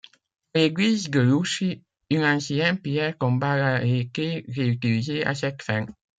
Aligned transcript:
À 0.55 0.57
l'église 0.57 1.11
de 1.11 1.19
Louchy, 1.19 1.83
une 2.09 2.25
ancienne 2.25 2.79
pierre 2.81 3.15
tombale 3.19 3.61
a 3.61 3.85
été 3.85 4.43
réutilisée 4.49 5.23
à 5.23 5.35
cette 5.35 5.61
fin. 5.61 5.85